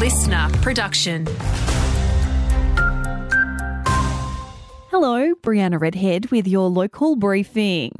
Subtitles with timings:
[0.00, 1.26] LiSTNR production.
[4.88, 7.92] Hello, Brianna Redhead with your local briefing.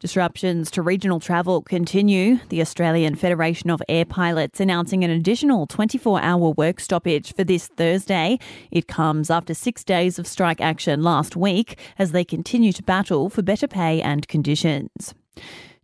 [0.00, 2.38] Disruptions to regional travel continue.
[2.48, 7.66] The Australian Federation of Air Pilots announcing an additional 24 hour work stoppage for this
[7.66, 8.38] Thursday.
[8.70, 13.28] It comes after six days of strike action last week as they continue to battle
[13.28, 15.12] for better pay and conditions.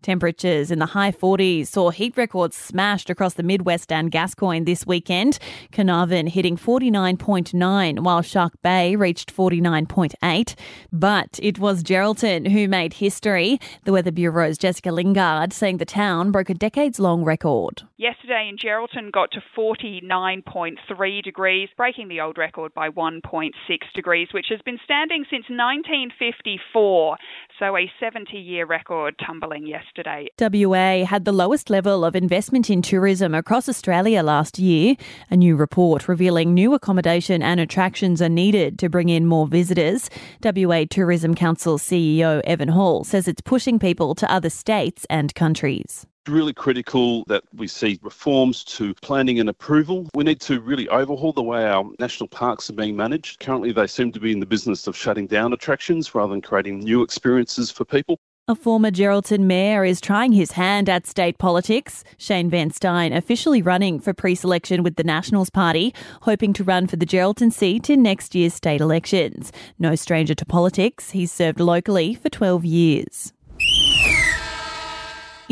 [0.03, 4.85] Temperatures in the high 40s saw heat records smashed across the Midwest and Gascoyne this
[4.85, 5.39] weekend.
[5.71, 10.57] Carnarvon hitting 49.9 while Shark Bay reached 49.8.
[10.93, 13.61] But it was Geraldton who made history.
[13.85, 17.82] The Weather Bureau's Jessica Lingard saying the town broke a decades long record.
[17.96, 23.53] Yesterday in Geraldton got to 49.3 degrees, breaking the old record by 1.6
[23.95, 27.17] degrees, which has been standing since 1954.
[27.61, 30.29] So a 70 year record tumbling yesterday yesterday.
[30.41, 34.97] WA had the lowest level of investment in tourism across Australia last year.
[35.31, 40.09] A new report revealing new accommodation and attractions are needed to bring in more visitors.
[40.43, 46.06] WA Tourism Council CEO Evan Hall says it's pushing people to other states and countries.
[46.25, 50.09] It's really critical that we see reforms to planning and approval.
[50.15, 53.41] We need to really overhaul the way our national parks are being managed.
[53.41, 56.79] Currently, they seem to be in the business of shutting down attractions rather than creating
[56.79, 58.21] new experiences for people.
[58.48, 62.03] A former Geraldton mayor is trying his hand at state politics.
[62.19, 66.89] Shane Van Styn officially running for pre selection with the Nationals Party, hoping to run
[66.89, 69.53] for the Geraldton seat in next year's state elections.
[69.79, 73.33] No stranger to politics, he's served locally for 12 years.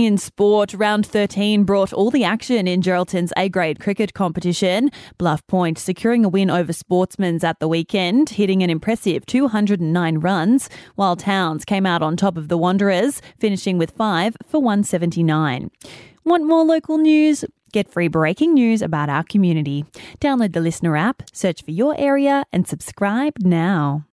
[0.07, 4.91] In sport, round 13 brought all the action in Geraldton's A grade cricket competition.
[5.19, 10.71] Bluff Point securing a win over Sportsman's at the weekend, hitting an impressive 209 runs,
[10.95, 15.71] while Towns came out on top of the Wanderers, finishing with five for 179.
[16.25, 17.45] Want more local news?
[17.71, 19.85] Get free breaking news about our community.
[20.19, 24.07] Download the LiSTNR app, search for your area, and subscribe now.